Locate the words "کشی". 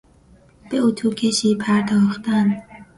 1.13-1.55